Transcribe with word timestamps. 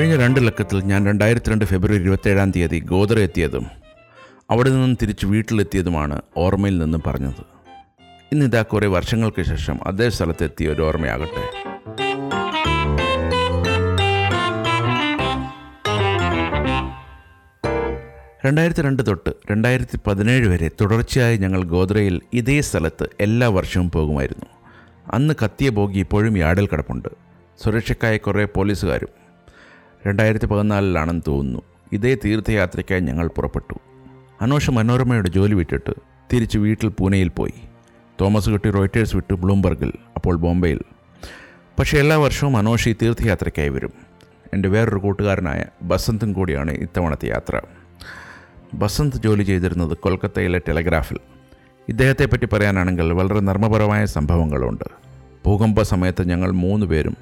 കഴിഞ്ഞ 0.00 0.16
രണ്ട് 0.16 0.46
ലക്കത്തിൽ 0.46 0.80
ഞാൻ 0.80 1.06
രണ്ടായിരത്തി 1.06 1.50
രണ്ട് 1.50 1.64
ഫെബ്രുവരി 1.64 2.02
ഇരുപത്തേഴാം 2.02 2.50
തീയതി 2.50 2.78
ഗോദ്ര 2.78 3.18
എത്തിയതും 3.18 3.66
അവിടെ 4.50 4.70
നിന്നും 4.70 4.98
തിരിച്ച് 5.02 5.26
വീട്ടിലെത്തിയതുമാണ് 5.26 6.22
ഓർമ്മയിൽ 6.36 6.78
നിന്ന് 6.78 6.98
പറഞ്ഞത്. 7.06 7.42
ഇന്നിതാ 8.32 8.62
കുറേ 8.62 8.86
വർഷങ്ങൾക്ക് 8.86 9.42
ശേഷം 9.42 9.78
അതേ 9.86 10.08
സ്ഥലത്തെത്തിയ 10.08 10.68
ഒരു 10.68 10.82
ഓർമ്മയാകട്ടെ. 10.82 11.42
രണ്ടായിരത്തി 18.46 18.82
രണ്ട് 18.82 19.06
തൊട്ട് 19.06 19.30
രണ്ടായിരത്തി 19.50 19.98
പതിനേഴ് 20.06 20.48
വരെ 20.48 20.70
തുടർച്ചയായി 20.80 21.36
ഞങ്ങൾ 21.36 21.64
ഗോദ്രയിൽ 21.64 22.20
ഇതേ 22.32 22.60
സ്ഥലത്ത് 22.60 23.08
എല്ലാ 23.20 23.48
വർഷവും 23.48 23.90
പോകുമായിരുന്നു. 23.90 24.46
അന്ന് 25.12 25.34
കത്തിയ 25.44 25.68
ബോഗി 25.68 25.98
ഇപ്പോഴും 25.98 26.38
യാർഡിൽ 26.38 26.66
കിടപ്പുണ്ട്. 26.66 27.08
സുരക്ഷയ്ക്കായി 27.64 28.18
കുറേ 28.18 28.44
പോലീസുകാരും 28.44 29.19
രണ്ടായിരത്തി 30.06 30.46
പതിനാലിലാണെന്ന് 30.46 31.22
തോന്നുന്നു. 31.28 31.62
ഇതേ 31.92 32.16
തീർത്ഥയാത്രയ്ക്കായി 32.24 33.00
ഞങ്ങൾ 33.00 33.28
പുറപ്പെട്ടു. 33.28 33.74
അനോഷ 34.40 34.70
മനോരമയുടെ 34.70 35.28
ജോലി 35.28 35.54
വിട്ടിട്ട് 35.54 35.90
തിരിച്ച് 36.32 36.58
വീട്ടിൽ 36.58 36.88
പൂനെയിൽ 36.88 37.28
പോയി. 37.28 37.52
തോമസ് 38.20 38.50
കുട്ടി 38.50 38.70
റോയിറ്റേഴ്സ് 38.70 39.16
വിട്ട് 39.16 39.34
ബ്ലൂംബർഗിൽ 39.34 39.92
അപ്പോൾ 40.16 40.36
ബോംബെയിൽ. 40.36 40.80
പക്ഷേ 41.78 41.98
എല്ലാ 41.98 42.16
വർഷവും 42.16 42.56
അനോഷ 42.56 42.88
ഈ 42.88 42.94
തീർത്ഥയാത്രയ്ക്കായി 43.02 43.68
വരും. 43.68 43.92
എന്റെ 44.54 44.68
വേറൊരു 44.68 44.96
കൂട്ടുകാരനായ 44.96 45.64
ബസന്തും 45.82 46.32
കൂടിയാണ് 46.32 46.70
ഇത്തവണത്തെ 46.70 47.28
യാത്ര. 47.28 47.60
ബസന്ത് 48.74 49.16
ജോലി 49.16 49.42
ചെയ്തിരുന്നത് 49.42 49.96
കൊൽക്കത്തയിലെ 49.96 50.58
ടെലഗ്രാഫിൽ. 50.58 51.18
ഇദ്ദേഹത്തെ 51.88 52.26
പറ്റി 52.26 52.44
പറയാനാണെങ്കിൽ 52.44 53.12
വളരെ 53.12 53.40
നർമ്മപരമായ 53.40 54.04
സംഭവങ്ങളുണ്ട്. 54.04 54.84
ഭൂകമ്പ 55.46 55.82
സമയത്ത് 55.82 56.28
ഞങ്ങൾ 56.28 56.50
മൂന്ന് 56.50 56.86
പേരും 56.86 57.16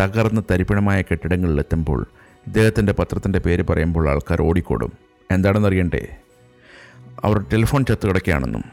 തകർന്ന് 0.00 0.40
തരിപ്പിണമായ 0.50 1.02
കെട്ടിടങ്ങളിലെത്തുമ്പോൾ 1.02 2.06
ഇദ്ദേഹത്തിന്റെ 2.48 2.92
പത്രത്തിന്റെ 2.92 3.38
പേര് 3.38 3.64
പറയുമ്പോൾ 3.70 4.08
ആൾക്കാർ 4.08 4.42
ഓടിക്കോടും. 4.42 4.92
എന്താണെന്നറിയണ്ടേ? 5.30 6.16
അവർ 7.24 7.38
ടെലിഫോൺ 7.38 7.84
ചത്തു 7.84 8.08
കിടക്കുകയാണെന്നും 8.08 8.64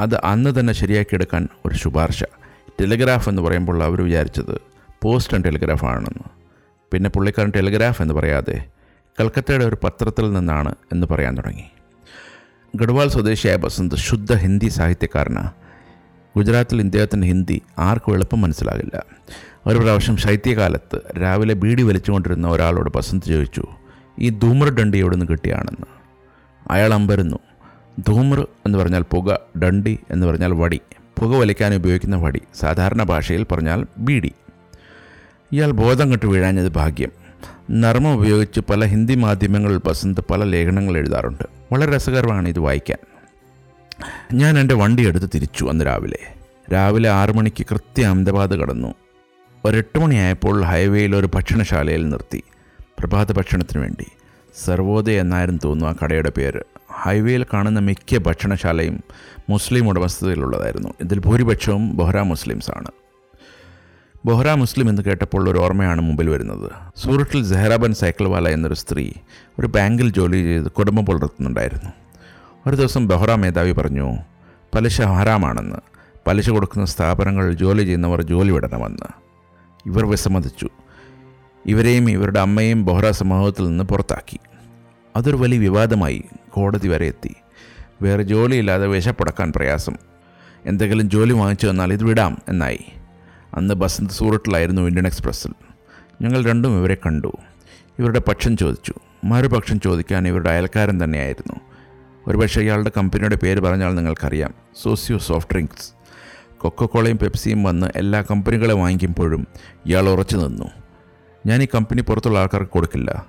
അത് 0.00 0.14
അന്ന് 0.24 0.60
തന്നെ 0.60 0.72
ശരിയാക്കിയെടുക്കാൻ 0.72 1.48
ഒരു 1.66 1.74
ശുപാർശ. 1.74 2.24
ടെലിഗ്രാഫ് 2.80 3.28
എന്ന് 3.28 3.42
പറയുമ്പോൾ 3.42 3.82
അവർ 3.82 4.02
വിചാരിച്ചത് 4.02 4.60
പോസ്റ്റ് 5.02 5.34
ആൻഡ് 5.34 5.44
ടെലിഗ്രാഫ് 5.44 5.84
ആണെന്ന്. 5.84 6.28
പിന്നെ 6.92 7.10
പുള്ളിക്കാരൻ 7.10 7.52
ടെലിഗ്രാഫ് 7.56 8.02
എന്ന് 8.02 8.14
പറയാതെ 8.14 8.68
കൽക്കത്തയുടെ 9.20 9.64
ഒരു 9.64 9.76
പത്രത്തിൽ 9.84 10.32
നിന്നാണ് 10.32 10.74
എന്ന് 10.92 11.06
പറയാൻ 11.06 11.36
തുടങ്ങി. 11.36 11.64
ഗഡ്വാൾ 12.76 13.08
സ്വദേശിയായ 13.08 13.56
ബസന്ത് 13.56 13.94
ശുദ്ധ 13.94 14.34
ഹിന്ദി 14.34 14.68
സാഹിത്യക്കാരനാണ് 14.68 15.52
ഗുജറാത്തിൽ 16.36 16.80
ഇദ്ദേഹത്തിന്റെ 16.80 17.26
ഹിന്ദി 17.26 17.62
ആർക്കും 17.78 18.14
എളുപ്പം 18.14 18.40
മനസ്സിലാകില്ല. 18.40 19.04
ഒരു 19.66 19.78
പ്രാവശ്യം 19.78 20.16
ശൈത്യകാലത്ത് 20.16 21.20
രാവിലെ 21.22 21.54
ബീഡി 21.54 21.82
വലിച്ചുകൊണ്ടിരുന്ന 21.82 22.48
ഒരാളോട് 22.48 22.90
ബസന്ത് 22.96 23.24
ചോദിച്ചു 23.24 23.66
ഈ 24.20 24.28
ധൂമർ 24.28 24.70
ഡണ്ടി 24.70 24.98
എവിടെ 24.98 25.16
നിന്ന് 25.16 25.32
കിട്ടിയാണെന്ന്? 25.32 25.86
അയാൾ 26.70 26.94
അമ്പരുന്നു 26.94 27.36
ധൂമർ 28.08 28.48
എന്ന് 28.66 28.78
പറഞ്ഞാൽ 28.78 29.02
പുക 29.02 29.38
ഡണ്ടി 29.62 29.98
എന്ന് 30.10 30.26
പറഞ്ഞാൽ 30.26 30.52
വടി 30.52 30.80
പുക 31.20 31.36
വലിക്കാൻ 31.36 31.74
ഉപയോഗിക്കുന്ന 31.74 32.16
വടി 32.16 32.40
സാധാരണ 32.54 33.02
ഭാഷയിൽ 33.02 33.46
പറഞ്ഞാൽ 33.52 33.86
ബീഡി. 33.98 34.32
ഇയാൾ 35.52 35.70
ബോധം 35.70 36.12
കെട്ട് 36.12 36.26
വീഴാഞ്ഞത് 36.26 36.72
ഭാഗ്യം. 36.72 37.10
നർമ്മം 37.70 38.14
ഉപയോഗിച്ച് 38.14 38.60
പല 38.60 38.84
ഹിന്ദി 38.84 39.14
മാധ്യമങ്ങളിൽ 39.14 39.80
ബസന്ത് 39.86 40.20
പല 40.20 40.44
ലേഖനങ്ങൾ 40.44 40.98
എഴുതാറുണ്ട്. 40.98 41.44
വളരെ 41.72 41.96
രസകരമാണ് 41.96 42.48
ഇത് 42.48 42.58
വായിക്കാൻ. 42.58 43.13
ഞാൻ 44.32 44.58
എന്റെ 44.58 44.74
വണ്ടി 44.74 45.08
എടുത്ത് 45.08 45.30
തിരിച്ചു 45.34 45.64
അന്ന് 45.64 45.86
രാവിലെ. 45.86 46.18
രാവിലെ 46.72 47.10
ആറു 47.10 47.32
മണിക്ക് 47.32 47.66
കൃത്യം 47.70 48.06
അഹമ്മദാബാദ് 48.06 48.50
കടന്നു. 48.50 48.94
ഒരെട്ട് 49.64 49.98
മണിയായപ്പോൾ 49.98 50.64
ഹൈവേയിൽ 50.64 51.16
ഒരു 51.16 51.28
ഭക്ഷണശാലയിൽ 51.34 52.08
നിർത്തി. 52.08 52.42
പ്രഭാത 52.98 53.32
ഭക്ഷണത്തിന് 53.32 53.82
വേണ്ടി. 53.82 54.06
സർവോദയ 54.64 55.20
എന്നായിരുന്നു 55.20 55.60
തോന്നുന്നു 55.64 55.94
ആ 55.94 55.96
കടയുടെ 56.04 56.32
പേര്. 56.36 56.60
ഹൈവേയിൽ 56.92 57.46
കാണുന്ന 57.52 57.80
മിക്ക 57.80 58.18
ഭക്ഷണശാലയും 58.18 59.00
മുസ്ലിം 59.50 59.88
ഉടമസ്ഥതയിലുള്ളതായിരുന്നു. 59.88 60.88
ഇതിൽ 61.00 61.18
ഭൂരിപക്ഷവും 61.18 61.96
ബൊഹ്റ 61.96 62.16
മുസ്ലിംസാണ് 62.16 62.88
ബൊഹ്റ 64.26 64.48
മുസ്ലിം 64.48 64.88
എന്ന് 64.88 65.02
കേട്ടപ്പോൾ 65.02 65.50
ഒരു 65.50 65.58
ഓർമ്മയാണ് 65.58 66.00
മുമ്പിൽ 66.00 66.30
വരുന്നത്. 66.30 66.70
സൂററ്റിൽ 66.96 67.44
സെഹ്റാബൻ 67.44 67.94
സൈക്കിൾവാല 67.94 68.48
എന്നൊരു 68.48 68.74
സ്ത്രീ 68.74 69.10
ഒരു 69.60 69.66
ബാങ്കിൽ 69.66 70.12
ജോലി 70.12 70.42
ചെയ്ത് 70.42 70.68
കുടുംബം 70.68 71.06
പുലർത്തുന്നുണ്ടായിരുന്നു. 71.06 72.03
ഒരു 72.66 72.76
ദിവസം 72.76 73.08
ബെഹ്റ 73.08 73.30
മേധാവി 73.30 73.72
പറഞ്ഞു 73.72 74.16
പലിശ 74.74 75.02
ഹറാമാണെന്ന്. 75.02 75.76
പലിശ 76.26 76.50
കൊടുക്കുന്ന 76.50 76.86
സ്ഥാപനങ്ങളിൽ 76.86 77.54
ജോലി 77.54 77.82
ചെയ്യുന്നവർ 77.82 78.22
ജോലി 78.22 78.50
വിടണമെന്ന്. 78.50 79.06
ഇവർ 79.86 80.06
വിസമ്മതിച്ചു. 80.06 80.68
ഇവരെയും 81.66 82.10
ഇവരുടെ 82.10 82.40
അമ്മയും 82.40 82.84
ബൊഹ്റ 82.84 83.10
സമൂഹത്തിൽ 83.10 83.68
നിന്ന് 83.68 83.84
പുറത്താക്കി. 83.84 84.38
അതൊരു 85.16 85.36
വലിയ 85.36 85.58
വിവാദമായി 85.58 86.24
കോടതി 86.50 86.88
വരെ 86.88 87.06
എത്തി. 87.06 87.34
വേറെ 88.02 88.22
ജോലിയില്ലാതെ 88.22 88.86
വിശപ്പടക്കാൻ 88.86 89.52
പ്രയാസം. 89.56 89.96
എന്തെങ്കിലും 90.66 91.10
ജോലി 91.10 91.32
വാങ്ങിച്ചു 91.32 91.66
വന്നാൽ 91.66 91.92
ഇത് 91.92 92.04
വിടാം 92.04 92.38
എന്നായി. 92.48 92.84
അന്ന് 93.54 93.74
ബസന്ത് 93.74 94.10
സൂററ്റിലായിരുന്നു 94.10 94.82
ഇന്ത്യൻ 94.82 95.06
എക്സ്പ്രസ്സിൽ. 95.06 95.52
ഞങ്ങൾ 96.22 96.44
രണ്ടും 96.44 96.78
ഇവരെ 96.78 96.94
കണ്ടു. 96.94 97.36
ഇവരുടെ 97.98 98.18
പക്ഷം 98.18 98.56
ചോദിച്ചു. 98.56 98.94
മറുപക്ഷം 99.24 99.80
ചോദിക്കാൻ 99.80 100.28
ഇവരുടെ 100.28 100.50
അയൽക്കാരൻ 100.50 101.04
തന്നെയായിരുന്നു. 101.04 101.73
ഒരുപക്ഷെ 102.28 102.60
ഇയാളുടെ 102.60 102.90
കമ്പനിയുടെ 102.96 103.36
പേര് 103.36 103.60
പറഞ്ഞാൽ 103.60 103.94
നിങ്ങൾക്കറിയാം. 103.94 104.54
സോസിയോ 104.82 105.18
സോഫ്റ്റ് 105.18 105.52
ഡ്രിങ്ക്സ്. 105.52 105.92
കൊക്കക്കോളയും 106.58 107.18
പെപ്സിയും 107.18 107.62
വന്ന് 107.62 107.86
എല്ലാ 107.96 108.22
കമ്പനികളെ 108.22 108.74
വാങ്ങിക്കുമ്പോഴും 108.74 109.46
ഇയാൾ 109.86 110.08
ഉറച്ചു 110.08 110.36
നിന്നു. 110.36 110.64
ഞാൻ 111.46 111.62
ഈ 111.62 111.66
കമ്പനി 111.74 112.00
പുറത്തുള്ള 112.00 112.38
ആൾക്കാർക്ക് 112.38 112.70
കൊടുക്കില്ല. 112.70 113.26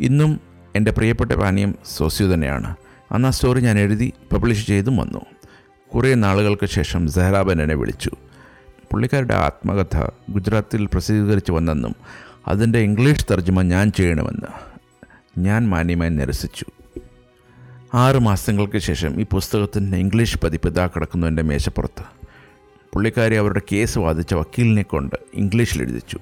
ഇന്നും 0.00 0.40
എന്റെ 0.76 0.90
പ്രിയപ്പെട്ട 0.90 1.32
പാനീയം 1.32 1.74
സോസിയോ 1.96 2.34
തന്നെയാണ്. 2.34 2.76
അന്ന് 3.12 3.28
ആ 3.28 3.30
സ്റ്റോറി 3.30 3.60
ഞാൻ 3.60 3.78
എഴുതി 3.78 4.12
പബ്ലിഷ് 4.32 4.66
ചെയ്തും 4.66 4.96
വന്നു. 4.96 5.20
കുറേ 5.94 6.14
നാളുകൾക്ക് 6.14 6.66
ശേഷം 6.66 7.08
സെഹ്റാബൻ 7.08 7.62
എന്നെ 7.62 7.74
വിളിച്ചു. 7.74 8.10
പുള്ളിക്കാരുടെ 8.92 9.34
ആത്മകഥ 9.34 10.08
ഗുജറാത്തിൽ 10.30 10.86
പ്രസിദ്ധീകരിച്ചു 10.86 11.52
വന്നെന്നും 11.52 11.94
അതിന്റെ 12.48 12.78
ഇംഗ്ലീഷ് 12.78 13.26
തർജമ 13.30 13.62
ഞാൻ 13.62 13.92
ചെയ്യണമെന്ന് 13.92 14.46
ഞാൻ 15.38 15.68
മാന്യമായി 15.68 16.10
നിരസിച്ചു. 16.10 16.64
ആറ് 17.94 18.16
മാസങ്ങൾക്ക് 18.16 18.78
ശേഷം 18.78 19.20
ഈ 19.20 19.26
പുസ്തകത്തിന്റെ 19.32 19.98
ഇംഗ്ലീഷ് 19.98 20.38
പതിപ്പ് 20.44 20.68
ഇതാ 20.68 20.86
കിടക്കുന്നു 20.86 21.26
എന്റെ 21.26 21.42
മേശപ്പുറത്ത്. 21.42 22.04
പുള്ളിക്കാരി 22.92 23.34
അവരുടെ 23.34 23.62
കേസ് 23.72 23.98
വാദിച്ച 23.98 24.34
വക്കീലിനെ 24.34 24.82
കൊണ്ട് 24.82 25.16
ഇംഗ്ലീഷിൽ 25.34 25.82
എഴുതിച്ചു. 25.82 26.18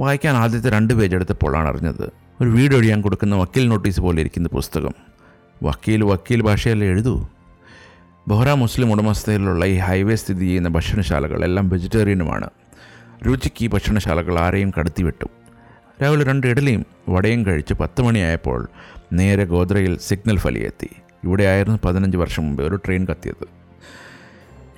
വായിക്കാൻ 0.00 0.36
ആദ്യത്തെ 0.36 0.70
രണ്ട് 0.70 0.94
പേജ് 0.94 1.14
എടുത്തപ്പോഴാണ് 1.14 1.68
അറിഞ്ഞത് 1.68 2.12
ഒരു 2.40 2.48
വീട് 2.48 2.74
ഒഴിയാൻ 2.74 3.00
കൊടുക്കുന്ന 3.00 3.34
വക്കീൽ 3.34 3.68
നോട്ടീസ് 3.68 4.00
പോലെ 4.00 4.20
ഇരിക്കുന്ന 4.20 4.48
പുസ്തകം. 4.48 4.90
വക്കീൽ 5.62 6.04
വക്കീൽ 6.04 6.42
ഭാഷയല്ലേ 6.42 6.86
എഴുതൂ? 6.86 7.28
ബൊഹ്റ 8.28 8.48
മുസ്ലിം 8.48 8.92
ഉടമസ്ഥതയിലുള്ള 8.92 9.64
ഈ 9.64 9.76
ഹൈവേ 9.76 10.14
സ്ഥിതി 10.14 10.40
ചെയ്യുന്ന 10.40 10.68
ഭക്ഷണശാലകൾ 10.68 11.44
എല്ലാം 11.44 11.68
വെജിറ്റേറിയനുമാണ്. 11.68 12.50
രുചിക്ക് 13.26 13.64
ഈ 13.64 13.66
ഭക്ഷണശാലകൾ 13.66 14.38
ആരെയും 14.38 14.72
കടത്തിവിട്ടു. 14.78 15.26
രാവിലെ 16.02 16.24
രണ്ട് 16.24 16.46
ഇഡലിയും 16.46 16.86
വടയും 17.08 17.46
കഴിച്ച് 17.46 17.74
പത്ത് 17.74 18.02
മണിയായപ്പോൾ 18.02 18.68
നേരെ 19.12 19.44
ഗോദ്രയിൽ 19.44 19.98
സിഗ്നൽ 19.98 20.38
ഫലിയെത്തി. 20.38 20.90
ഇവിടെയായിരുന്നു 21.24 21.78
പതിനഞ്ച് 21.84 22.16
വർഷം 22.16 22.42
മുമ്പ് 22.46 22.62
ഒരു 22.62 22.76
ട്രെയിൻ 22.76 23.06
കത്തിയത്. 23.06 23.46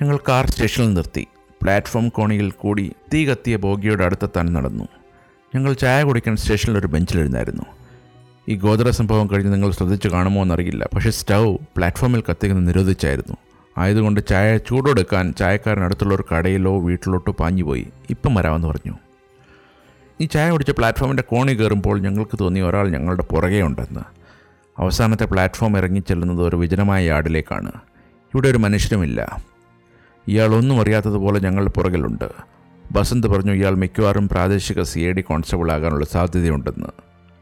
ഞങ്ങൾ 0.03 0.19
കാർ 0.29 0.47
സ്റ്റേഷനിൽ 0.47 0.95
നിർത്തി. 0.95 1.27
പ്ലാറ്റ്ഫോം 1.63 2.09
കോണിയിൽ 2.09 2.51
കൂടി 2.51 2.93
തീ 3.15 3.27
കത്തിയ 3.27 3.57
ബോഗിയുടെ 3.57 4.05
അടുത്തെത്താൻ 4.05 4.47
നടന്നു. 4.47 4.85
ഞങ്ങൾ 5.55 5.73
ചായ 5.73 6.03
കുടിക്കാൻ 6.03 6.37
സ്റ്റേഷനിൽ 6.37 6.79
ഒരു 6.79 6.87
ബെഞ്ചിലിരുന്നായിരുന്നു 6.87 7.63
ഈ 8.49 8.57
ഗോദ്ര 8.57 8.91
സംഭവം 8.91 9.27
കഴിഞ്ഞ് 9.27 9.53
നിങ്ങൾ 9.53 9.71
ശ്രദ്ധിച്ചു 9.71 10.09
കാണുമോ 10.09 10.43
എന്നറിയില്ല. 10.43 10.89
പക്ഷേ 10.95 11.11
സ്റ്റൗ 11.11 11.57
പ്ലാറ്റ്ഫോമിൽ 11.77 12.23
കത്തിക്കുന്നത് 12.31 12.69
നിരോധിച്ചായിരുന്നു. 12.69 13.37
ആയതുകൊണ്ട് 13.79 14.21
ചായ 14.29 14.57
ചൂടെടുക്കാൻ 14.57 15.35
ചായക്കാരൻ 15.39 15.85
അടുത്തുള്ള 15.85 16.15
ഒരു 16.15 16.25
കടയിലോ 16.35 16.79
വീട്ടിലോട്ടോ 16.81 17.33
പാഞ്ഞുപോയി. 17.33 17.87
ഇപ്പം 18.11 18.35
വരാമെന്ന് 18.35 18.69
പറഞ്ഞു. 18.69 19.08
ഈ 20.21 20.27
ചായ 20.27 20.51
കുടിച്ച 20.51 20.71
പ്ലാറ്റ്ഫോമിന്റെ 20.71 21.23
കോണി 21.23 21.53
കയറുമ്പോൾ 21.53 22.01
ഞങ്ങൾക്ക് 22.01 22.39
തോന്നി 22.41 22.61
ഒരാൾ 22.61 22.89
ഞങ്ങളുടെ 22.91 23.23
പുറകെ 23.23 23.61
ഉണ്ടെന്ന്. 23.63 24.01
അവസാനത്തെ 24.79 25.25
പ്ലാറ്റ്ഫോം 25.25 25.79
ഇറങ്ങി 25.79 26.01
ചെല്ലുന്നത് 26.01 26.43
ഒരു 26.43 26.57
വിജനമായ 26.57 27.05
യാർഡിലേക്കാണ്. 27.05 27.73
ഇവിടെ 28.35 28.49
ഒരു 28.49 28.59
മനുഷ്യരുമില്ല 28.59 29.43
ഇയാൾ 30.29 30.55
ഒന്നും 30.55 30.81
അറിയാത്തതുപോലെ 30.81 31.41
ഞങ്ങളുടെ 31.41 31.71
പുറകിലുണ്ട്. 31.71 32.29
ബസന്ത് 32.93 33.27
പറഞ്ഞു 33.27 33.53
ഇയാൾ 33.53 33.75
മിക്കവാറും 33.75 34.29
പ്രാദേശിക 34.29 34.83
സി 34.83 35.01
ഐ 35.01 35.13
ഡി 35.13 35.21
കോൺസ്റ്റബിൾ 35.21 35.73
ആകാനുള്ള 35.73 36.05
സാധ്യതയുണ്ടെന്ന് 36.05 36.87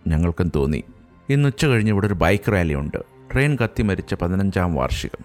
ഞങ്ങൾക്കും 0.09 0.53
തോന്നി. 0.57 0.85
ഇന്ന് 1.29 1.49
ഉച്ച 1.49 1.67
കഴിഞ്ഞ് 1.67 1.91
ഇവിടെ 1.91 2.07
ഒരു 2.07 2.15
ബൈക്ക് 2.15 2.53
റാലിയുണ്ട്. 2.53 2.99
ട്രെയിൻ 3.33 3.57
കത്തി 3.57 3.83
മരിച്ച 3.83 4.15
പതിനഞ്ചാം 4.15 4.75
വാർഷികം. 4.75 5.25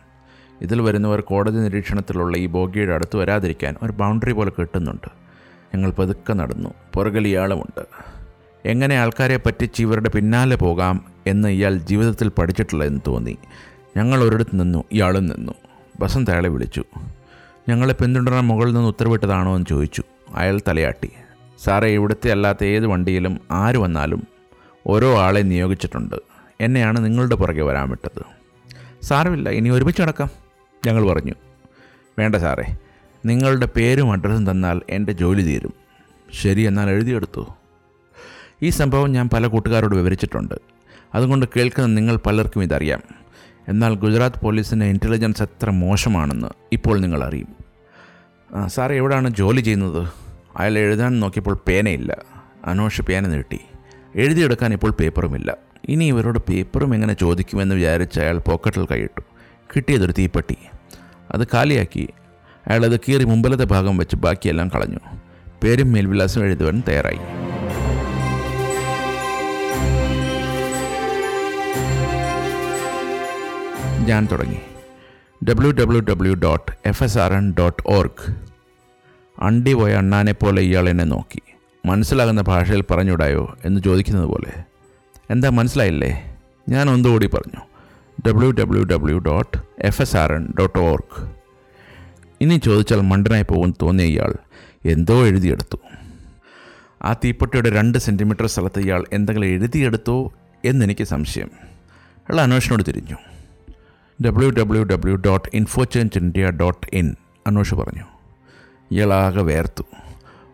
ഇതിൽ 0.62 0.82
വരുന്നവർ 0.82 1.22
കോടതി 1.22 1.58
നിരീക്ഷണത്തിലുള്ള 1.58 2.38
ഈ 2.38 2.46
ബോഗിയുടെ 2.46 2.94
അടുത്ത് 2.94 3.18
വരാതിരിക്കാൻ 3.18 3.76
ഒരു 3.84 3.92
ബൗണ്ടറി 3.92 4.32
പോലെ 4.32 4.52
കെട്ടുന്നുണ്ട്. 4.60 5.21
ഞങ്ങൾ 5.76 5.92
പതുക്കെ 5.92 6.34
നടന്നു. 6.34 6.70
പുറകിൽ 6.94 7.28
ഇയാളുമുണ്ട് 7.28 7.86
എങ്ങനെ 8.66 8.96
ആൾക്കാരെ 8.96 9.38
പറ്റിച്ച് 9.38 9.82
ഇവരുടെ 9.82 10.10
പിന്നാലെ 10.10 10.56
പോകാം 10.56 11.06
എന്ന് 11.28 11.48
ഇയാൾ 11.48 11.78
ജീവിതത്തിൽ 11.78 12.30
പഠിച്ചിട്ടില്ലെന്ന് 12.30 13.00
തോന്നി. 13.08 13.38
ഞങ്ങൾ 13.98 14.24
ഒരിടത്ത് 14.24 14.60
നിന്നു 14.60 14.84
ഇയാളും 14.92 15.26
നിന്നു. 15.28 15.52
ബസന്ത് 16.00 16.48
വിളിച്ചു. 16.48 16.84
ഞങ്ങളെ 17.70 17.94
പിന്തുടരാൻ 17.94 18.44
മുകളിൽ 18.44 18.74
നിന്ന് 18.74 18.88
ഉത്തരവിട്ടതാണോ 18.88 19.56
എന്ന് 19.56 19.66
ചോദിച്ചു. 19.70 20.04
അയാൾ 20.36 20.62
തലയാട്ടി. 20.68 21.10
സാറേ 21.64 21.94
ഇവിടുത്തെ 21.94 22.32
അല്ലാത്ത 22.32 22.64
ഏത് 22.64 22.88
വണ്ടിയിലും 22.88 23.40
ആര് 23.52 23.76
വന്നാലും 23.76 24.28
ഓരോ 24.88 25.20
ആളെ 25.20 25.42
നിയോഗിച്ചിട്ടുണ്ട്. 25.42 26.16
എന്നെയാണ് 26.62 27.06
നിങ്ങളുടെ 27.06 27.36
പുറകെ 27.36 27.62
വരാൻ 27.62 27.90
വിട്ടത്. 27.90 28.24
സാരമില്ല 29.06 29.50
ഇനി 29.50 29.70
ഒരുമിച്ച് 29.70 30.02
നടക്കാം 30.02 30.30
ഞങ്ങൾ 30.88 31.14
പറഞ്ഞു. 31.14 31.34
വേണ്ട 32.20 32.36
സാറേ 32.36 32.78
നിങ്ങളുടെ 33.26 33.66
പേരും 33.76 34.12
അഡ്രസ്സും 34.12 34.52
തന്നാൽ 34.52 34.82
എന്റെ 34.90 35.12
ജോലി 35.12 35.42
തീരും. 35.42 35.74
ശരി 36.42 36.62
എന്നാൽ 36.62 36.90
എഴുതിയെടുത്തു. 36.90 37.48
ഈ 38.62 38.70
സംഭവം 38.70 39.12
ഞാൻ 39.12 39.30
പല 39.34 39.48
കൂട്ടുകാരോട് 39.48 39.96
വിവരിച്ചിട്ടുണ്ട്. 39.96 40.56
അതുകൊണ്ട് 41.16 41.46
കേൾക്കുന്ന 41.58 41.88
നിങ്ങൾ 41.88 42.20
പലർക്കും 42.26 42.64
ഇതറിയാം. 42.64 43.02
എന്നാൽ 43.68 43.96
ഗുജറാത്ത് 43.96 44.40
പോലീസിന്റെ 44.40 44.86
ഇന്റലിജൻസ് 44.86 45.44
എത്ര 45.44 45.70
മോശമാണെന്ന് 45.70 46.48
ഇപ്പോൾ 46.72 47.00
നിങ്ങൾ 47.00 47.24
അറിയും. 47.24 47.48
സാറേ 48.68 48.96
എവിടെയാണ് 48.96 49.30
ജോലി 49.30 49.62
ചെയ്യുന്നത്? 49.62 50.08
അയാൾ 50.58 50.78
എഴുതാൻ 50.78 51.20
നോക്കിയപ്പോൾ 51.20 51.58
പേനയില്ല. 51.68 52.18
അനോഷ് 52.66 53.02
പേന 53.02 53.28
നീട്ടി. 53.28 53.60
എഴുതിയെടുക്കാൻ 54.16 54.74
ഇപ്പോൾ 54.74 54.92
പേപ്പറുമില്ല. 54.92 55.58
ഇനി 55.90 56.06
ഇവരോട് 56.06 56.40
പേപ്പറും 56.40 56.94
എങ്ങനെ 56.96 57.14
ചോദിക്കുമെന്ന് 57.14 57.76
വിചാരിച്ച് 57.76 58.20
അയാൾ 58.20 58.38
പോക്കറ്റിൽ 58.38 58.88
കൈയിട്ടു. 58.92 59.22
കിട്ടിയതൊരു 59.76 60.12
തീപ്പെട്ടി. 60.12 60.58
അത് 61.32 61.48
കാലിയാക്കി 61.54 62.10
അയാൾ 62.72 62.86
അത് 62.86 63.00
കീറി 63.00 63.24
മുമ്പിലത്തെ 63.24 63.64
ഭാഗം 63.64 63.98
വെച്ച് 63.98 64.16
ബാക്കിയെല്ലാം 64.16 64.70
കളഞ്ഞു. 64.70 65.00
പേരും 65.64 65.92
മേൽവിലാസം 65.92 66.44
എഴുതുവാൻ 66.44 66.84
തയ്യാറായി. 66.88 67.18
ഞാൻ 74.06 74.28
തുടങ്ങി. 74.32 74.58
W 75.50 75.72
W 75.72 76.02
W 76.02 76.34
dot 76.34 76.72
F 76.86 77.04
S 77.04 77.20
R 77.20 77.34
N 77.34 77.56
dot 77.60 77.84
org 77.88 78.36
അണ്ടി 79.42 79.74
പോയ 79.74 79.94
അണ്ണാനെ 79.94 80.32
പോലെ 80.32 80.62
ഇയാൾ 80.62 80.90
എന്നെ 80.90 81.04
നോക്കി. 81.04 81.42
മനസ്സിലാകുന്ന 81.86 82.42
ഭാഷയിൽ 82.42 82.84
പറഞ്ഞുവിടായോ 82.92 83.56
എന്ന് 83.66 83.82
ചോദിക്കുന്നത് 83.82 84.26
പോലെ. 84.26 84.64
എന്താ 85.30 85.50
മനസ്സിലായില്ലേ? 85.50 86.36
ഞാൻ 86.70 86.90
ഒന്നുകൂടി 86.90 87.28
പറഞ്ഞു. 87.28 87.62
W 88.28 88.52
W 88.52 88.84
W 88.84 89.18
dot 89.18 89.58
F 89.80 90.02
S 90.02 90.18
R 90.18 90.34
N 90.34 90.54
dot 90.60 90.80
org 90.80 91.41
ഇനി 92.42 92.58
ചോദിച്ചാൽ 92.58 93.02
മണ്ടനായി 93.02 93.44
പോകുമെന്ന് 93.44 93.76
തോന്നിയ 93.82 94.06
ഇയാൾ 94.06 94.34
എന്തോ 94.86 95.26
എഴുതിയെടുത്തു. 95.26 95.78
ആ 97.04 97.14
തീപ്പെട്ടിയുടെ 97.14 97.70
രണ്ട് 97.70 97.98
സെന്റിമീറ്റർ 97.98 98.46
സ്ഥലത്ത് 98.46 98.80
ഇയാൾ 98.80 99.06
എന്തെങ്കിലും 99.14 99.48
എഴുതിയെടുത്തോ 99.48 100.34
എന്നെനിക്ക് 100.66 101.04
സംശയം. 101.04 101.52
അയാൾ 102.18 102.42
അന്വേഷണോട് 102.42 102.84
തിരിഞ്ഞു. 102.88 103.16
W 104.26 104.50
W 104.50 104.84
W 104.84 105.16
dot 105.16 105.50
infochange 105.54 106.20
India 106.20 106.46
dot 106.46 106.88
in 106.94 107.16
Anvesh 107.48 107.76
പറഞ്ഞു 107.76 108.04
ഇയാളാകെ 108.92 109.42
വേർത്തു. 109.42 109.84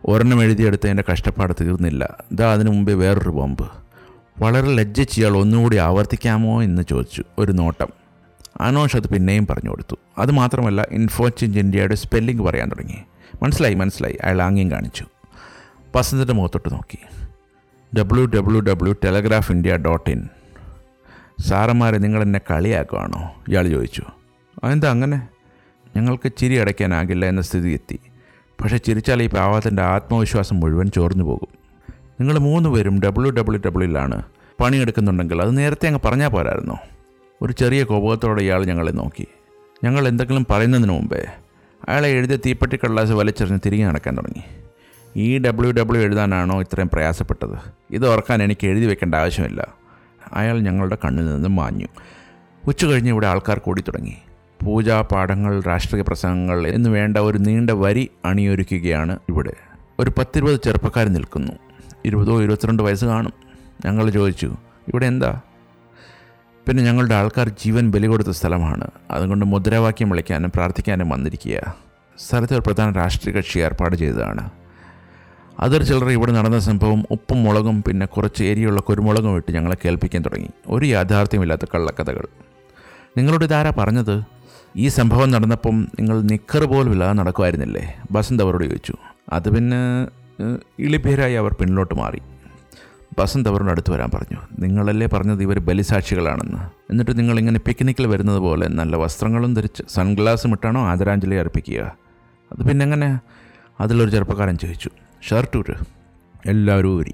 ഒരെണ്ണം 0.05 0.43
എഴുതിയെടുത്തതിന്റെ 0.43 1.03
കഷ്ടപ്പാട് 1.11 1.53
തീർന്നില്ല. 1.61 2.23
ഇതാ 2.31 2.53
അതിനു 2.53 2.69
മുമ്പേ 2.69 2.93
വേറൊരു 2.93 3.29
ബോംബ് 3.29 3.63
വളരെ 4.39 4.75
ലജ്ജിച്ച് 4.75 5.21
ഇയാൾ 5.21 5.37
ഒന്നുകൂടി 5.37 5.77
ആവർത്തിക്കാമോ 5.77 6.63
എന്ന് 6.63 6.81
ചോദിച്ചു. 6.89 7.23
ഒരു 7.37 7.51
നോട്ടം. 7.51 8.06
അനോഷ് 8.61 8.95
അത് 8.95 9.07
പിന്നെയും 9.07 9.47
പറഞ്ഞു 9.47 9.69
കൊടുത്തു. 9.69 9.95
അതുമാത്രമല്ല 10.17 10.87
ഇൻഫോചേഞ്ച് 10.91 11.59
ഇന്ത്യയുടെ 11.59 11.95
സ്പെല്ലിംഗ് 11.95 12.41
പറയാൻ 12.41 12.69
തുടങ്ങി. 12.69 12.97
മനസ്സിലായി 13.43 13.73
മനസ്സിലായി. 13.73 14.17
അയാൾ 14.23 14.41
ആംഗ്യം 14.41 14.71
കാണിച്ചു. 14.71 15.05
വസന്തിന്റെ 15.95 16.33
മുഖത്തോട്ട് 16.33 16.73
നോക്കി. 16.73 17.27
W 17.99 18.25
W 18.25 18.61
W 18.61 18.95
telegraph 19.05 19.51
India 19.51 19.77
dot 19.77 20.09
in 20.09 20.29
സാറന്മാരെ 21.47 21.97
നിങ്ങൾ 21.97 22.21
എന്നെ 22.21 22.41
കളിയാക്കുവാണോ? 22.51 23.43
ഇയാൾ 23.49 23.69
ചോദിച്ചു. 23.69 24.03
അതെന്താ 24.63 24.89
അങ്ങനെ? 24.89 25.27
ഞങ്ങൾക്ക് 25.95 26.31
ചിരി 26.37 26.55
അടയ്ക്കാനാകില്ല 26.55 27.25
എന്ന 27.25 27.41
സ്ഥിതി 27.41 27.69
എത്തി 27.69 27.99
പക്ഷേ 28.63 28.77
ചിരിച്ചാൽ 28.77 29.23
ഈ 29.23 29.27
പാവത്തിന്റെ 29.27 29.83
ആത്മവിശ്വാസം 29.83 30.59
മുഴുവൻ 30.59 30.87
ചോർന്നു 30.87 31.23
പോകും. 31.23 31.47
നിങ്ങൾ 32.19 32.37
മൂന്ന് 32.37 32.69
പേരും 32.69 33.01
ഡബ്ല്യു 33.01 33.31
ഡബ്ല്യു 33.31 33.61
ഡബ്ല്യുയിലാണ് 33.65 34.23
പണിയെടുക്കുന്നുണ്ടെങ്കിൽ 34.61 35.41
അത് 35.41 35.57
നേരത്തെ 35.57 35.87
അങ്ങ് 35.87 35.99
പറഞ്ഞാൽ 36.05 36.27
പോരായിരുന്നോ? 36.27 36.77
ഒരു 37.41 37.53
ചെറിയ 37.53 37.83
കോപകത്തോടെ 37.83 38.41
ഇയാൾ 38.41 38.65
ഞങ്ങളെ 38.65 38.91
നോക്കി. 38.91 39.27
ഞങ്ങൾ 39.83 40.07
എന്തെങ്കിലും 40.07 40.47
പറയുന്നതിന് 40.49 40.89
മുമ്പേ 40.89 41.25
അയാളെ 41.89 42.09
എഴുതിയ 42.09 42.35
തീപ്പെട്ടി 42.35 42.77
കള്ളാസ് 42.77 43.11
വലിച്ചെറിഞ്ഞ് 43.11 43.59
തിരികെ 43.65 43.85
നടക്കാൻ 43.85 44.17
തുടങ്ങി. 44.17 44.43
ഈ 45.15 45.37
ഡബ്ല്യു 45.37 45.73
ഡബ്ല്യു 45.73 46.03
എഴുതാനാണോ 46.03 46.61
ഇത്രയും 46.61 46.89
പ്രയാസപ്പെട്ടത്? 46.93 47.57
ഇത് 47.91 48.07
ഓർക്കാൻ 48.07 48.43
എനിക്ക് 48.43 48.67
എഴുതി 48.67 48.85
വെക്കേണ്ട 48.85 49.15
ആവശ്യമില്ല. 49.15 49.67
അയാൾ 50.33 50.59
ഞങ്ങളുടെ 50.59 50.97
കണ്ണിൽ 51.05 51.33
നിന്നും 51.33 51.55
മാഞ്ഞു. 51.55 51.87
ഉച്ച 52.67 52.85
കഴിഞ്ഞ് 52.85 53.09
ഇവിടെ 53.09 53.27
ആൾക്കാർ 53.27 53.59
കൂടി 53.59 53.81
തുടങ്ങി. 53.81 54.15
പൂജാ 54.63 55.01
പാഠങ്ങൾ 55.01 55.61
രാഷ്ട്രീയ 55.61 56.03
പ്രസംഗങ്ങൾ 56.07 56.67
എന്ന് 56.67 56.89
വേണ്ട 56.89 57.17
ഒരു 57.17 57.37
നീണ്ട 57.37 57.69
വരി 57.71 58.09
അണിയൊരുക്കുകയാണ് 58.25 59.19
ഇവിടെ. 59.29 59.53
ഒരു 59.99 60.09
പത്തിരുപത് 60.09 60.59
ചെറുപ്പക്കാർ 60.59 61.07
നിൽക്കുന്നു. 61.07 61.51
ഇരുപതോ 62.05 62.41
ഇരുപത്തിരണ്ട് 62.41 62.83
വയസ്സ് 62.83 63.05
കാണും. 63.05 63.33
ഞങ്ങൾ 63.85 64.09
ചോദിച്ചു 64.09 64.55
ഇവിടെ 64.87 65.05
എന്താ? 65.05 65.41
പിന്നെ 66.67 66.83
ഞങ്ങളുടെ 66.83 67.15
ആൾക്കാർ 67.15 67.49
ജീവൻ 67.49 67.91
ബലി 67.91 68.07
കൊടുത്ത 68.07 68.29
സ്ഥലമാണ്. 68.29 68.91
അതുകൊണ്ട് 69.11 69.45
മുദ്രാവാക്യം 69.45 70.09
വിളിക്കാനും 70.09 70.51
പ്രാർത്ഥിക്കാനും 70.55 71.09
വന്നിരിക്കുക. 71.09 71.75
സ്ഥലത്തെ 72.19 72.55
ഒരു 72.55 72.63
പ്രധാന 72.67 72.91
രാഷ്ട്രീയ 72.91 73.35
കക്ഷി 73.35 73.59
ഏർപ്പാട് 73.59 73.95
ചെയ്തതാണ്. 73.95 74.49
അതൊരു 75.59 75.83
ചിലർ 75.83 76.09
ഇവിടെ 76.09 76.31
നടന്ന 76.31 76.59
സംഭവം 76.59 77.05
ഉപ്പും 77.11 77.43
മുളകും 77.43 77.83
പിന്നെ 77.87 78.05
കുറച്ച് 78.05 78.43
ഏരിയുള്ള 78.43 78.81
കുരുമുളകും 78.81 79.37
ഇട്ട് 79.37 79.51
ഞങ്ങളെ 79.51 79.77
കേൾപ്പിക്കാൻ 79.85 80.21
തുടങ്ങി. 80.21 80.49
ഒരു 80.67 80.85
യാഥാർത്ഥ്യമില്ലാത്ത 80.85 81.65
കള്ളക്കഥകൾ. 81.75 82.25
നിങ്ങളോട് 83.17 83.45
ഇതാരാ 83.45 83.73
പറഞ്ഞത്? 83.77 84.23
ഈ 84.75 84.87
സംഭവം 84.87 85.31
നടന്നപ്പം 85.31 85.87
നിങ്ങൾ 85.99 86.21
നിക്കർ 86.21 86.63
പോലും 86.63 86.91
ഇല്ലാതെ 86.91 87.13
നടക്കുമായിരുന്നില്ലേ 87.13 87.95
ബസന്ത് 88.11 88.43
അവരോട് 88.43 88.63
ചോദിച്ചു. 88.63 88.93
അത് 89.33 89.55
പിന്നെ 89.55 89.81
ഇളിപ്പേരായി 90.79 91.33
അവർ 91.33 91.53
പിന്നിലോട്ട് 91.53 91.93
മാറി. 91.93 92.21
ബസന്ത് 93.19 93.49
അവരോട് 93.49 93.71
അടുത്ത് 93.71 93.91
വരാൻ 93.91 94.09
പറഞ്ഞു. 94.13 94.37
നിങ്ങളല്ലേ 94.59 95.07
പറഞ്ഞത് 95.13 95.41
ഇവർ 95.41 95.59
ബലിസാക്ഷികളാണെന്ന്. 95.59 96.57
എന്നിട്ട് 96.91 97.19
നിങ്ങളിങ്ങനെ 97.19 97.59
പിക്നിക്കിൽ 97.59 98.07
വരുന്നത് 98.07 98.37
പോലെ 98.37 98.67
നല്ല 98.67 98.95
വസ്ത്രങ്ങളും 98.95 99.53
ധരിച്ച് 99.53 99.83
സൺഗ്ലാസും 99.89 100.51
ഇട്ടാണോ 100.51 100.87
ആദരാഞ്ജലി 100.87 101.35
അർപ്പിക്കുക? 101.35 101.95
അത് 102.51 102.67
പിന്നെ 102.67 102.83
എങ്ങനെ 102.83 103.19
അതിലൊരു 103.81 104.09
ചെറുപ്പക്കാരൻ 104.09 104.57
ചോദിച്ചു 104.57 104.89
ഷർട്ട് 105.29 105.57
ഊര്. 105.57 105.73
എല്ലാവരും 106.45 106.97
ഊരി. 106.97 107.13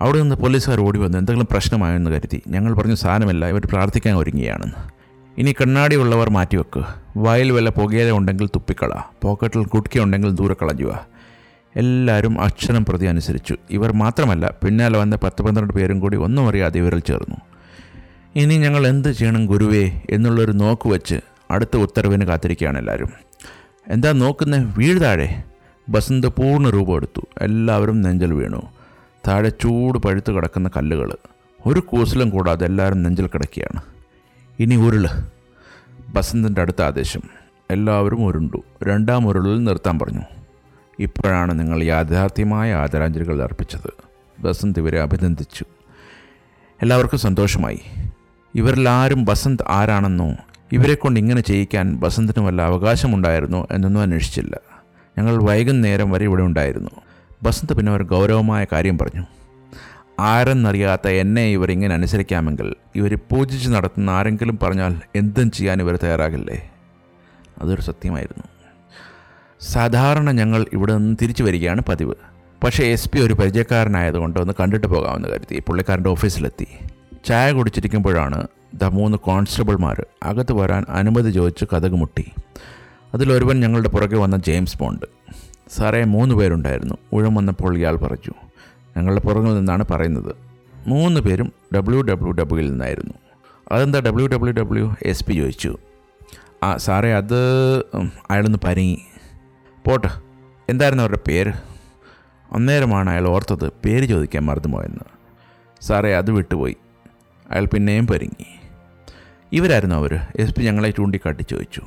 അവിടെ 0.00 0.20
നിന്ന് 0.20 0.36
പോലീസുകാർ 0.36 0.80
ഓടി 0.80 0.98
വന്നു. 0.98 1.18
എന്തെങ്കിലും 1.18 1.48
പ്രശ്നമായോ 1.50 1.96
എന്ന് 1.96 2.10
കരുതി. 2.10 2.42
ഞങ്ങൾ 2.48 2.74
പറഞ്ഞു 2.74 2.94
സാധനമല്ല 2.94 3.46
ഇവർ 3.46 3.60
പ്രാർത്ഥിക്കാൻ 3.66 4.16
ഒരുങ്ങിയാണെന്ന്. 4.16 4.98
ഇനി 5.38 5.52
കണ്ണാടി 5.52 5.96
ഉള്ളവർ 5.96 6.30
മാറ്റിവെക്കുക 6.30 7.02
വായിൽ 7.16 7.52
വല്ല 7.52 7.70
പുകയില 7.70 8.10
ഉണ്ടെങ്കിൽ 8.10 8.46
തുപ്പിക്കള. 8.46 8.92
പോക്കറ്റിൽ 9.22 9.64
കുടുക്കി 9.64 9.98
ദൂരെ 10.28 10.54
കളഞ്ഞുക 10.54 11.17
എല്ലാവരും 11.78 12.40
അക്ഷരം 12.40 12.84
പ്രതി 12.84 13.06
അനുസരിച്ചു. 13.06 13.56
ഇവർ 13.70 13.92
മാത്രമല്ല 13.92 14.54
പിന്നാലെ 14.64 14.98
വന്ന 14.98 15.16
പത്ത് 15.16 15.42
പന്ത്രണ്ട് 15.42 15.74
പേരും 15.74 16.00
കൂടി 16.00 16.16
ഒന്നും 16.16 16.48
അറിയാതെ 16.48 16.78
ഇവരിൽ 16.78 16.98
ചേർന്നു. 16.98 17.36
ഇനി 18.36 18.58
ഞങ്ങൾ 18.58 18.86
എന്ത് 18.86 19.12
ചെയ്യണം 19.12 19.46
ഗുരുവേ? 19.46 19.90
എന്നുള്ളൊരു 20.10 20.52
നോക്ക് 20.52 20.88
വെച്ച് 20.88 21.20
അടുത്ത 21.50 21.76
ഉത്തരവിന് 21.76 22.24
കാത്തിരിക്കുകയാണ് 22.24 22.78
എല്ലാവരും. 22.78 23.08
എന്താ 23.88 24.12
നോക്കുന്ന? 24.12 24.74
വീട് 24.78 25.00
താഴെ. 25.00 25.44
ബസന്ത് 25.88 26.26
പൂർണ 26.26 26.70
രൂപം 26.70 26.96
എടുത്തു. 26.96 27.20
എല്ലാവരും 27.42 28.02
നെഞ്ചൽ 28.02 28.32
വീണു. 28.32 28.62
താഴെ 29.28 29.48
ചൂട് 29.48 29.98
പഴുത്ത് 29.98 30.32
കിടക്കുന്ന 30.32 30.70
കല്ലുകൾ 30.76 31.16
ഒരു 31.66 31.80
കൂസലും 31.80 32.30
കൂടാതെ 32.30 32.64
എല്ലാവരും 32.64 33.02
നെഞ്ചൽ 33.02 33.26
കിടക്കുകയാണ്. 33.26 33.82
ഇനി 34.58 34.76
ഉരുൾ. 34.76 35.06
ബസന്തിന്റെ 36.08 36.60
അടുത്ത 36.60 36.82
ആദേശം. 36.82 37.20
എല്ലാവരും 37.70 38.24
ഉരുണ്ടു. 38.24 38.62
രണ്ടാം 38.82 39.28
ഉരുളിൽ 39.28 39.64
നിർത്താൻ 39.64 39.98
പറഞ്ഞു. 39.98 40.37
ഇപ്പോഴാണ് 41.00 41.60
നിങ്ങൾ 41.60 41.82
യാഥാർത്ഥ്യമായ 41.82 42.74
ആദരാഞ്ജലികൾ 42.74 43.42
അർപ്പിച്ചത്. 43.42 43.90
ബസന്ത് 44.40 44.78
ഇവരെ 44.78 45.00
അഭിനന്ദിച്ചു. 45.00 45.64
എല്ലാവർക്കും 46.82 47.18
സന്തോഷമായി. 47.18 47.80
ഇവരിൽ 48.54 48.88
ആരും 48.88 49.24
ബസന്ത് 49.24 49.62
ആരാണെന്നോ 49.68 50.34
ഇവരെ 50.72 50.94
കൊണ്ട് 50.94 51.20
ഇങ്ങനെ 51.20 51.40
ചെയ്യിക്കാൻ 51.40 51.96
ബസന്തിന് 51.96 52.46
വല്ല 52.46 52.62
അവകാശമുണ്ടായിരുന്നോ 52.62 53.68
എന്നൊന്നും 53.70 54.00
അന്വേഷിച്ചില്ല. 54.00 54.60
ഞങ്ങൾ 55.18 55.42
വൈകുന്നേരം 55.42 56.10
വരെ 56.10 56.24
ഇവിടെ 56.24 56.42
ഉണ്ടായിരുന്നു. 56.42 56.90
ബസന്ത് 57.42 57.72
പിന്നെ 57.72 57.92
ഒരു 57.92 58.04
ഗൗരവമായ 58.04 58.66
കാര്യം 58.72 58.98
പറഞ്ഞു. 58.98 59.24
ആരെന്നറിയാത്ത 60.20 61.08
എന്നെ 61.08 61.46
ഇവർ 61.46 61.72
ഇങ്ങനെ 61.72 61.94
അനുസരിക്കാമെങ്കിൽ 61.94 62.74
ഇവർ 62.94 63.14
പൂജിച്ച് 63.14 63.70
നടത്തുന്ന 63.70 64.10
ആരെങ്കിലും 64.10 64.58
പറഞ്ഞാൽ 64.62 65.00
എന്തും 65.16 65.50
ചെയ്യാൻ 65.50 65.80
ഇവർ 65.80 65.96
തയ്യാറാകില്ലേ? 65.96 66.70
അതൊരു 67.62 67.80
സത്യമായിരുന്നു. 67.80 68.57
സാധാരണ 69.60 70.30
ഞങ്ങൾ 70.30 70.66
ഇവിടെ 70.72 70.96
നിന്ന് 70.96 71.16
തിരിച്ചു 71.22 71.42
വരികയാണ് 71.42 71.82
പതിവ്. 71.88 72.14
പക്ഷേ 72.64 72.84
എസ് 72.84 73.10
പി 73.10 73.18
ഒരു 73.18 73.34
പരിചയക്കാരനായതുകൊണ്ട് 73.34 74.40
ഒന്ന് 74.40 74.52
കണ്ടിട്ട് 74.60 74.86
പോകാമെന്ന് 74.86 75.28
കരുതി 75.28 75.62
പുള്ളിക്കാരന്റെ 75.66 76.10
ഓഫീസിലെത്തി. 76.10 76.66
ചായ 77.24 77.52
കുടിച്ചിരിക്കുമ്പോഴാണ് 77.52 78.46
ദ 78.74 78.84
മൂന്ന് 78.84 79.18
കോൺസ്റ്റബിൾമാർ 79.18 80.06
അകത്ത് 80.22 80.52
വരാൻ 80.52 80.84
അനുമതി 80.88 81.30
ചോദിച്ച് 81.30 81.64
കഥക് 81.64 81.92
മുട്ടി. 81.92 82.32
അതിലൊരുവൻ 83.14 83.60
ഞങ്ങളുടെ 83.60 83.88
പുറകെ 83.88 84.16
വന്ന 84.16 84.36
ജെയിംസ് 84.36 84.78
ബോണ്ട്. 84.78 85.06
സാറേ 85.76 86.04
മൂന്ന് 86.04 86.34
പേരുണ്ടായിരുന്നു. 86.34 86.94
ഉഴം 87.12 87.34
വന്നപ്പോൾ 87.34 87.76
ഇയാൾ 87.76 87.96
പറഞ്ഞു 87.96 88.34
ഞങ്ങളുടെ 88.96 89.20
പുറകിൽ 89.20 89.54
നിന്നാണ് 89.54 89.84
പറയുന്നത്. 89.90 90.34
മൂന്ന് 90.86 91.20
പേരും 91.20 91.52
ഡബ്ല്യു 91.76 92.02
ഡബ്ല്യു 92.02 92.32
ഡബ്ല്യുയിൽ 92.32 92.70
നിന്നായിരുന്നു. 92.70 93.14
അതെന്താ 93.72 94.00
W 94.00 94.28
W 94.28 94.52
W? 94.52 94.94
S 95.02 95.24
P 95.24 95.32
ചോദിച്ചു. 95.32 95.78
ആ 96.62 96.76
സാറേ 96.76 97.12
അത് 97.12 97.78
അയാളൊന്ന് 98.30 98.58
പരങ്ങി 98.64 98.98
പോട്ടെ. 99.88 100.10
എന്തായിരുന്നു 100.68 101.02
അവരുടെ 101.02 101.18
പേര്? 101.28 101.52
അന്നേരമാണ് 102.52 103.10
അയാൾ 103.10 103.28
ഓർത്തത് 103.28 103.72
പേര് 103.84 104.04
ചോദിക്കാൻ 104.04 104.44
മറന്നുപോയെന്ന്. 104.44 105.04
സാറേ 105.80 106.14
അത് 106.14 106.30
വിട്ടുപോയി. 106.30 106.76
അയാൾ 107.50 107.64
പിന്നെയും 107.64 108.06
പരിങ്ങി. 108.06 108.46
ഇവരായിരുന്നു 109.52 109.96
അവർ 109.96 110.20
എസ് 110.36 110.54
പി 110.54 110.62
ഞങ്ങളെ 110.62 110.90
ചൂണ്ടിക്കാട്ടി 110.90 111.42
ചോദിച്ചു. 111.42 111.82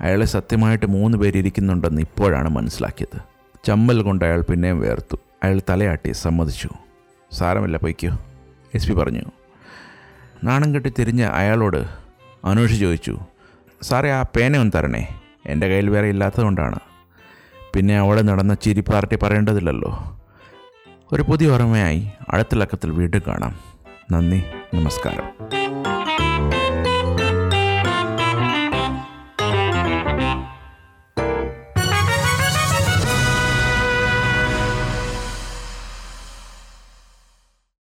അയാൾ 0.00 0.24
സത്യമായിട്ട് 0.24 0.86
മൂന്ന് 0.86 1.18
പേരിരിക്കുന്നുണ്ടെന്ന് 1.18 2.02
ഇപ്പോഴാണ് 2.02 2.48
മനസ്സിലാക്കിയത്. 2.48 3.20
ചമ്മൽ 3.64 4.02
കൊണ്ട് 4.02 4.24
അയാൾ 4.24 4.40
പിന്നെയും 4.40 4.80
വേർത്തു. 4.80 5.16
അയാൾ 5.42 5.60
തലയാട്ടി 5.70 6.12
സമ്മതിച്ചു. 6.12 6.68
സാരമില്ല 7.32 7.76
പൊയ്ക്കോ. 7.76 8.18
എസ് 8.74 8.88
പി 8.88 8.94
പറഞ്ഞു. 8.94 9.22
നാണം 10.44 10.74
കെട്ടി 10.74 10.92
തിരിഞ്ഞ 10.98 11.24
അയാളോട് 11.24 11.84
അനൂഷ് 12.44 12.74
ചോദിച്ചു. 12.74 13.18
സാറേ 13.82 14.10
ആ 14.10 14.22
പേന 14.22 14.56
ഒന്ന് 14.56 14.72
തരണേ. 14.74 15.15
എന്റെ 15.46 15.68
കയ്യിൽ 15.68 15.90
വേറെ 15.90 16.06
ഇല്ലാത്തതുകൊണ്ടാണ്. 16.06 16.78
പിന്നെ 17.74 17.98
അവിടെ 17.98 18.22
നടന്ന 18.22 18.54
ചിരി 18.54 18.80
പാർട്ടി 18.80 19.18
പറയേണ്ടതില്ലല്ലോ. 19.22 20.16
ഒരു 21.12 21.22
പുതിയ 21.22 21.50
ഓർമ്മയായി 21.50 22.10
അടുത്ത 22.30 22.54
ലക്കത്തിൽ 22.54 22.90
വീണ്ടും 22.90 23.22
കാണാം. 23.26 23.58
നന്ദി 24.12 24.42
നമസ്കാരം. 24.74 25.55